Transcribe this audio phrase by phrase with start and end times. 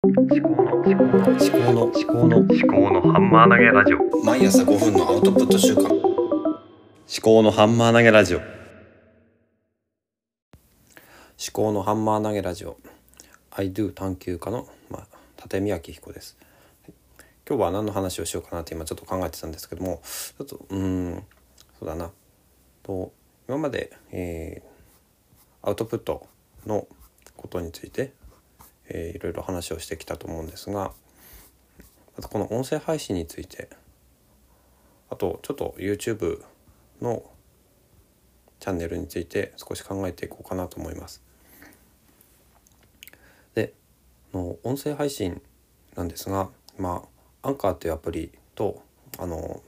[0.00, 4.24] 思考の思考の思考の思考の思考のハンマー投げラジオ。
[4.24, 5.88] 毎朝5分のアウトプット週間。
[5.88, 5.92] 思
[7.20, 8.38] 考のハンマー投げラジオ。
[8.38, 8.46] 思
[11.52, 12.78] 考のハンマー投げラジオ。
[13.50, 15.06] I do 探求家の、まあ、
[15.42, 16.38] 立見明彦です。
[17.48, 21.24] 今日は何の話をしようかなって今ちょっと考えてたんですけどもちょっとうーん
[21.80, 22.12] そうだな。
[22.84, 23.12] と
[23.48, 24.68] 今まで、えー
[25.60, 26.28] アウトプット
[26.66, 26.86] の
[27.36, 28.12] ことについて、
[28.88, 30.92] えーいろいろ話をしてきたと思うんですが
[32.16, 33.68] またこの音声配信について
[35.10, 36.42] あとちょっと YouTube
[37.00, 37.22] の
[38.60, 41.22] チャンネルについて少し考えていこうかなと思います。
[43.54, 43.72] で
[44.34, 45.40] の音声配信
[45.94, 47.04] なんですがま
[47.42, 48.82] あアンカーというアプリと
[49.18, 49.62] あの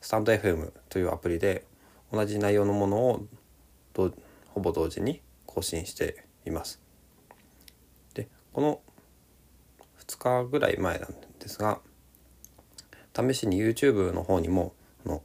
[0.00, 1.64] スタンド FM というアプリで
[2.12, 3.26] 同じ内容のものを
[3.92, 4.12] ど
[4.48, 6.87] ほぼ同時に更新しています。
[8.52, 8.80] この
[10.06, 11.80] 2日ぐらい前なんですが
[13.14, 15.22] 試しに YouTube の方にもの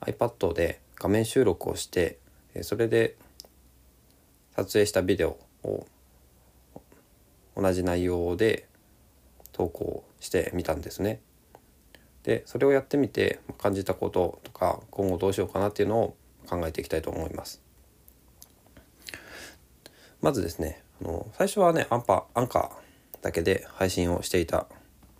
[0.00, 2.18] iPad で画面収録をして
[2.62, 3.16] それで
[4.54, 5.86] 撮影したビデオを
[7.56, 8.68] 同じ内容で
[9.52, 11.20] 投稿してみたんですね。
[12.22, 16.16] でそれをやってみて感じたこととか今後どうしようかなっていうのを
[16.48, 17.62] 考えていきたいと思います。
[20.20, 24.66] まずですねの最初はねアンパアンカーだけで配信をしていた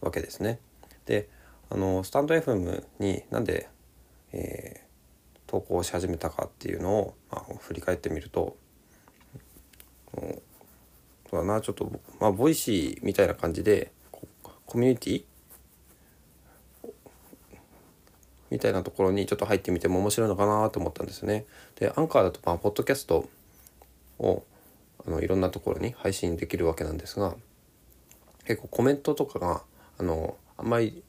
[0.01, 0.59] わけですね。
[1.07, 1.29] で
[1.71, 3.69] あのスタンド FM になんで、
[4.33, 4.87] えー
[5.47, 8.57] 投稿し始めたかっていうのを、まあ、振り返ってみると、
[10.13, 10.21] そ
[11.33, 11.89] うだなちょっと
[12.19, 15.25] まあボイシーみたいな感じでコミュニティ？
[18.51, 21.47] みたいなところにちょっと入ってみても面白いのかなと思ったんですね。
[21.77, 23.29] でアンカーだとまあポッドキャスト
[24.19, 24.43] を
[25.07, 27.37] あのいろんなところに配信できるわけなんですが
[28.45, 29.63] 結構コメントとかが
[29.99, 31.03] あのあんまり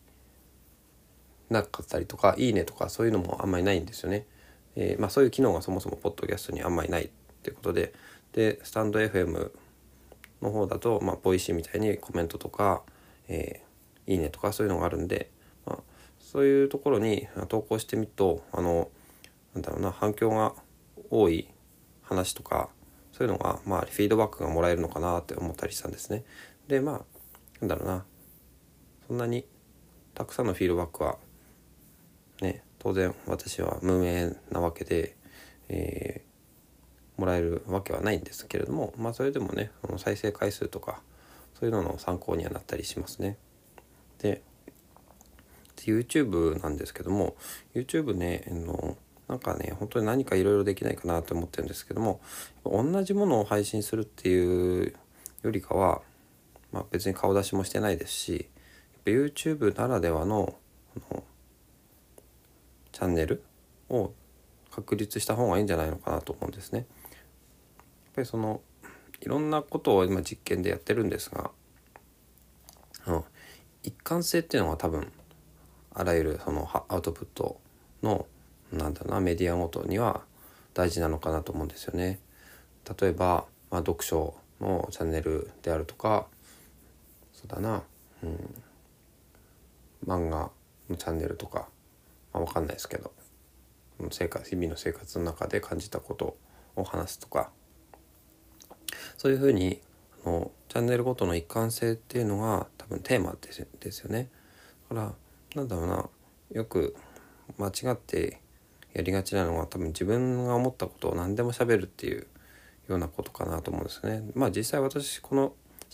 [1.50, 4.26] なかったりとか「いいね」とかそういうのもあんまりないんですよね。
[4.76, 7.10] えーまあ、そういう機能がそもそもポッドキャストにあんまりないっ
[7.42, 7.94] ていうことで
[8.34, 9.52] でスタンド FM
[10.42, 12.84] の方だと、まあ、ボイシーみたいにコメントとか、
[13.28, 13.68] えー
[14.08, 15.30] いいね」とかそういうのがあるんで、
[15.66, 15.80] まあ、
[16.20, 18.90] そういうところに投稿してみるとあの
[19.54, 20.56] なんだろうな反響が
[21.12, 21.50] 多い
[22.02, 22.70] 話とか
[23.18, 26.24] そういうのが、まあ、フィードバックがもらえるのかなって思ったりしたんですね。
[26.68, 27.02] でまあ
[27.62, 28.06] なんだろうな
[29.08, 29.46] そんなに
[30.14, 31.18] たくさんのフィードバックは
[32.42, 35.16] ね当然私は無名なわけで、
[35.70, 36.28] えー
[37.18, 41.02] もらえるわけはないんですけれどもまあそれでもねあの再生回数とか
[41.60, 43.38] そういうのの参考にはなったりしますね。
[44.20, 44.42] で
[45.78, 47.36] YouTube なんですけども
[47.74, 48.98] YouTube ねあの
[49.38, 52.20] なんかね本当に何かいろいろできないかなと思ってるんですけども
[52.66, 54.96] 同じものを配信するっていう
[55.44, 56.02] よりかは、
[56.72, 60.56] まあ、別に顔出しもしてないですしやっぱ YouTube ならではの
[61.12, 61.24] の
[62.92, 63.44] チャンネル
[63.90, 64.12] を
[64.72, 66.80] 確立した方がいいんじゃないのかなと思うんですね。
[66.80, 66.88] やっ
[68.16, 68.62] ぱりその
[69.22, 71.52] いろんなことを今実験でやってるんですが
[73.06, 73.26] あの
[73.84, 75.12] 一貫性っていうのは多分
[75.94, 77.60] あらゆるそのアウトプット
[78.02, 78.26] の
[78.72, 80.22] なんだなメディアごとには
[80.74, 82.20] 大事なのかなと思うんですよね。
[83.00, 86.28] 例えば、まあ、読書のチャンネルであるとか
[87.34, 87.84] そうだな、
[88.24, 88.64] うん、
[90.06, 90.50] 漫画
[90.90, 91.68] のチャンネルとか、
[92.34, 93.12] まあ、わかんないですけど
[94.12, 96.38] 生活日々の生活の中で感じたこと
[96.76, 97.50] を話すとか
[99.18, 99.82] そういうふうに
[100.26, 104.30] あのチャンネルごとの一貫性っていうのが多分テーマですですよね。
[104.90, 105.14] だから
[105.56, 106.10] なんだろうな
[106.52, 106.96] よく
[107.58, 108.40] 間違って
[108.98, 112.26] やりがちなのは多分自分が思ったことを何でも喋るっていう
[112.90, 114.24] ようなことかなと思うんですね。
[114.34, 115.54] まあ実際私この思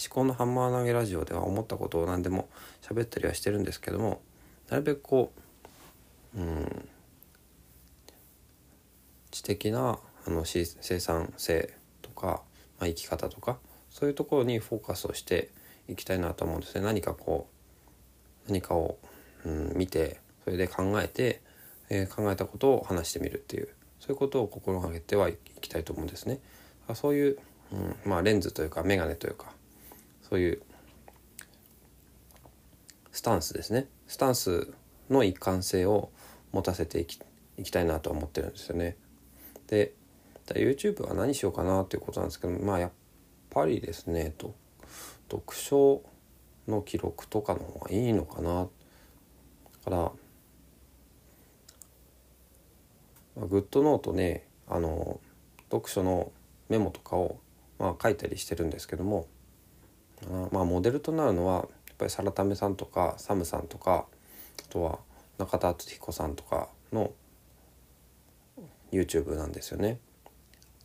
[0.09, 2.47] 考のハンマー投げラジオでは思ったことを何でも
[2.81, 4.21] 喋ったりはしてるんですけども
[4.69, 5.33] なるべくこ
[6.33, 6.89] ううん
[9.31, 12.41] 知的なあのし生産性とか、
[12.79, 13.57] まあ、生き方とか
[13.89, 15.49] そういうところにフォーカスをして
[15.89, 16.81] いきたいなと思うんですね。
[16.81, 17.49] 何かこ
[18.47, 18.97] う何かを、
[19.43, 21.41] うん、見てそれで考えて、
[21.89, 23.69] え考えたことを話してみるっていう
[23.99, 26.39] そういうことを心がけてはいきたいと思うんですね。
[26.95, 27.37] そういう、
[27.71, 29.53] うんまあ、レンズというか眼鏡というか
[30.21, 30.61] そういう
[33.11, 34.73] スタンスですねスタンス
[35.09, 36.09] の一貫性を
[36.51, 37.19] 持たせていき
[37.57, 38.97] いきたいなと思ってるんですよね。
[39.67, 39.93] で
[40.47, 42.91] YouTube は何しようかなということなんですけどまあやっ
[43.49, 44.53] ぱりですねと
[45.31, 46.01] 読書
[46.67, 48.69] の記録とかの方がいいのかなだ
[49.85, 50.11] から、
[53.35, 55.19] グッドノートねあの
[55.71, 56.31] 読書の
[56.69, 57.39] メモとかを、
[57.79, 59.27] まあ、書いたりしてるんですけども
[60.29, 64.05] あまあモデルとなるのはやっぱりサラタメさんとかサムさんとか
[64.59, 64.99] あとは
[65.37, 67.11] 中田敦彦さんとかの
[68.91, 69.99] YouTube なんですよね。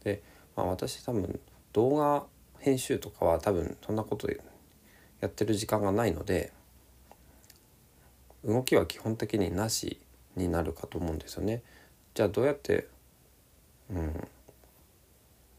[0.03, 0.23] で、
[0.57, 1.39] まあ、私多分
[1.73, 2.25] 動画
[2.59, 4.29] 編集とかは多分そんなこと
[5.21, 6.53] やってる時間がないので
[8.45, 10.01] 動きは基本的になし
[10.37, 11.63] になるかと思うんですよね。
[12.19, 12.89] じゃあどうやって
[13.93, 14.07] うん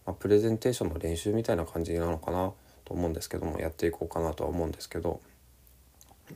[0.05, 2.51] まあ、プレゼンテーションの練習みたいな感じなのかな
[2.83, 5.21] と思うんですけどもやっていこうかなとは思うんですけど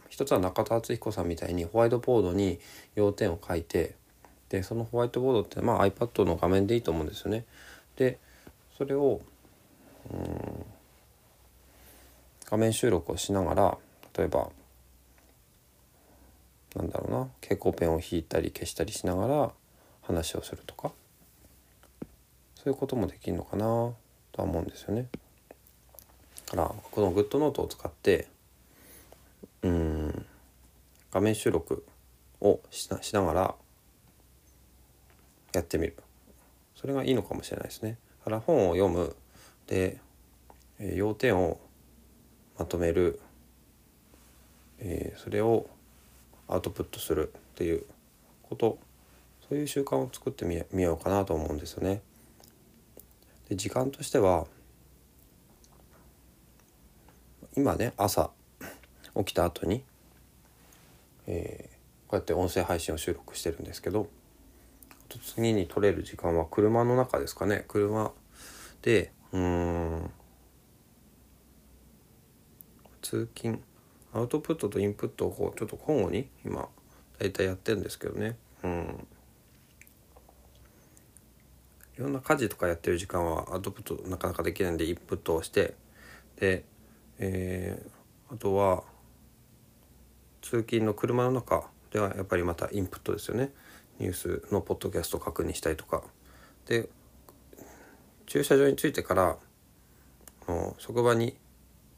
[0.08, 2.58] 一つは中田敦彦さんみたいにホワイトボードに
[2.96, 3.96] 要点を書いて
[4.48, 7.44] でそのホワイトボードってまあ iPad の画面でいいと思うんですよね。
[7.98, 8.18] で
[8.78, 9.20] それを
[10.10, 10.66] うん
[12.50, 13.78] 画面収録をしながら
[14.18, 14.52] 例えば
[16.78, 19.52] なんだろうな蛍光ペンを引いたり消したりしながら
[20.04, 20.92] 話をするとか
[22.56, 23.96] そういうこともできるのかなと
[24.38, 25.08] は思うんですよね。
[26.52, 28.28] だからこのグッドノートを使って
[29.64, 30.26] うん
[31.12, 31.86] 画面収録
[32.42, 33.56] をしなしながら
[35.54, 35.96] やってみる
[36.76, 37.98] それがいいのかもしれないですね。
[38.20, 39.16] だから本を読む
[39.68, 40.00] で、
[40.80, 41.60] 要点を
[42.60, 43.20] まとめる、
[44.80, 45.68] えーそれを
[46.48, 47.86] アウトプットするっていう
[48.44, 48.78] こと
[49.54, 52.02] そういう習慣を作ってみようかなと思うんですよね。
[53.50, 54.48] で時間としては
[57.56, 58.32] 今ね朝
[59.16, 59.84] 起きた後に、
[61.28, 61.74] えー
[62.08, 64.08] こうやって音声配信を収録してるんですけど
[65.36, 67.66] 次に取れる時間は車の中ですかね。
[67.68, 68.12] 車
[68.84, 70.12] でうん
[73.02, 73.60] 通勤
[74.14, 76.68] アウトプットとインプットをこうちょっと交互に今
[77.20, 78.36] 大体やってるんですけどね。
[78.64, 79.08] うん。
[81.98, 85.76] いろんな家事とかやってる時間はアウトプットなかなかできないんでインプットをして
[86.40, 86.64] で、
[87.20, 88.04] えー
[88.34, 88.84] あとは
[90.42, 93.52] 通勤の車の中ではやっぱりまたインプットですよね。
[94.00, 96.02] ニュースのポッドキャストを確認したりとか。
[96.66, 96.90] で
[98.26, 99.38] 駐車場に着いてから
[100.48, 101.38] の職場に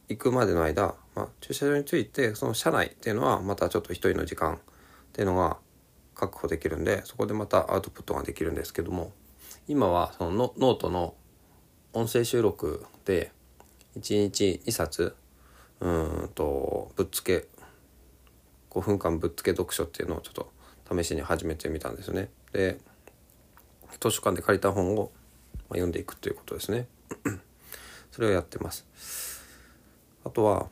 [0.09, 4.59] 行くまでの間、まあ、駐車場に着いてその車内っていうのはまたちょっと一人の時間っ
[5.13, 5.57] ていうのが
[6.15, 9.13] 確保できるんでそこでまたアウトプットができるんですけども。
[9.67, 11.15] 今はそのノートの
[11.93, 13.31] 音声収録で
[13.97, 15.15] 1日2冊
[15.79, 17.47] うんとぶっつけ
[18.69, 20.51] 5分間ぶっつけ読書っていうのをちょっと
[20.95, 22.29] 試しに始めてみたんですね。
[22.51, 22.77] で
[23.99, 25.11] 図書館で借りた本を
[25.69, 26.87] 読んでいくということですね。
[28.11, 28.85] それをやってます。
[30.23, 30.67] あとは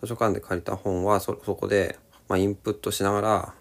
[0.00, 1.98] 図書館で借りた本はそそこで、
[2.28, 3.54] まあ、インプットしながら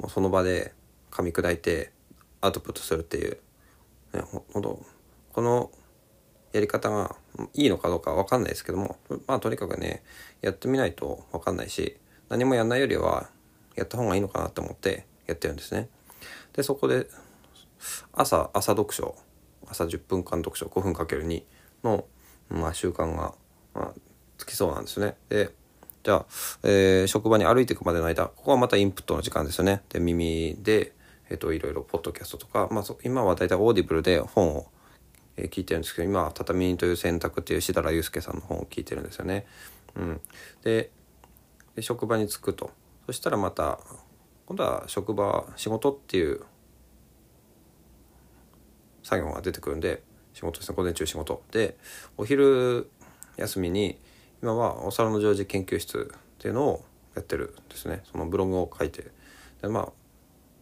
[0.00, 0.72] もうその場で
[1.10, 1.92] 噛み砕いて
[2.40, 3.38] アウトプットするっていう、
[4.14, 4.84] ね、ほほんと
[5.32, 5.70] この
[6.52, 7.14] やり方が
[7.54, 10.02] いいのかどうかわかんないですけどもまあとにかくね
[10.40, 11.96] やってみないとわかんないし
[12.28, 13.28] 何もやんないよりは
[13.76, 15.88] やった方がいいのかなと思ってやってるんですね。
[16.54, 17.06] でそこで
[18.12, 19.14] 朝朝読書
[19.68, 21.42] 朝10分間読書5分かける2
[21.84, 22.04] の、
[22.48, 23.34] まあ、習慣が、
[23.74, 23.92] まあ、
[24.36, 25.16] つきそうなんですね。
[25.28, 25.50] で
[26.02, 26.26] じゃあ、
[26.62, 29.82] えー職場に歩いていくまでの間ここはまたインプットの時間ですよね。
[29.88, 30.92] で耳で、
[31.28, 34.66] えー、といろいろポッドキャストとか、まあ、今はだいたいオーディブルで本を、
[35.36, 39.46] えー聞いてるんですけど今は「畳にという選択」っていう志田祐介さんの本を聞いてるんですよね。
[39.96, 40.20] うん、
[40.62, 40.90] で
[41.76, 42.70] で職場に着くと
[43.06, 43.80] そしたらまた
[44.46, 46.42] 今度は職場仕事っていう
[49.02, 50.02] 作業が出てくるんで
[50.34, 51.76] 仕事ですね午前中仕事で
[52.16, 52.90] お昼
[53.36, 53.98] 休みに
[54.42, 59.04] 今はお皿の常時研究室っていうのをやってるんですねそのブログを書いて
[59.60, 59.88] でまあ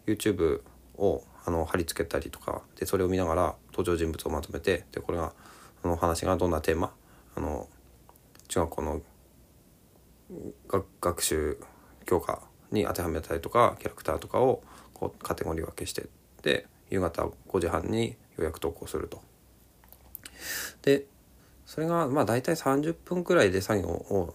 [0.07, 0.63] YouTube
[0.97, 5.33] をあの貼り付けたりとかでそれを見ながら登場人物をまとめてでこれが
[5.85, 6.93] あの話がどんなテーマ
[7.37, 7.69] あの
[8.49, 9.01] 中学校の
[11.01, 11.59] 学習
[12.05, 16.07] 教科に当てはめたりとかキャラクターとかをこうカテゴリー分けして
[16.43, 19.23] で夕方5時半にようやく投稿すると。
[20.83, 21.05] で
[21.69, 24.35] それがまあ大体30分くらいで作業を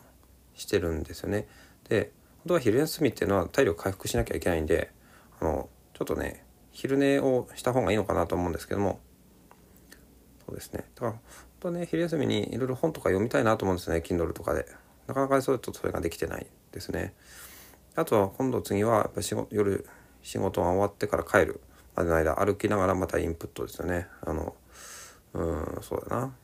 [0.53, 1.47] してるんですよね。
[1.89, 2.11] で
[2.43, 4.91] 本当は昼休みっていうのは体力回復しなきゃいけないんで
[5.41, 8.99] あのちょっとね昼寝をした方がいいのかなと思うんですけども。
[10.45, 10.85] そうですね。
[10.93, 11.19] だから本
[11.59, 13.97] 当はね昼休みにいろいろ本とか読みたいなと思うんですね。
[14.05, 14.67] Kindle とかで。
[15.07, 17.15] なかなかそうとそれができてないですね。
[17.95, 19.87] あとは今度次はやっぱ仕事夜
[20.21, 21.61] 仕事が終わってから帰る
[21.95, 24.07] までの間歩きながらまたインプットですよね。
[24.21, 24.55] あの
[25.33, 26.35] うんそうだな。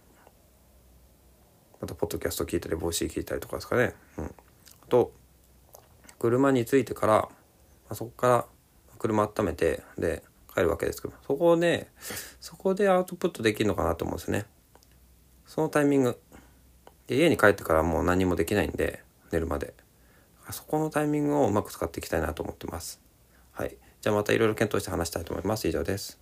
[1.82, 3.94] またポッドキャスト聞いたり帽子聞いたりとかですかね。
[4.18, 4.26] うん。
[4.26, 4.30] あ
[4.90, 5.12] と
[6.18, 7.30] 車に着いてから、ま
[7.90, 8.46] あ、そこから
[8.98, 11.88] 車温めてで帰るわけですけどそこで
[12.42, 14.46] そこでアウトプットできるのかなと思うんですね。
[15.46, 16.20] そのタイミング。
[17.08, 19.74] で家に帰ってからもう何もできないんで寝るまで。
[20.52, 23.00] そこのタイミングをうまく使っていきたいなと思ってます。
[23.52, 23.78] はい。
[24.02, 25.68] じゃあまたいろいろ検討して話したいと思います。
[25.68, 26.20] 以上です。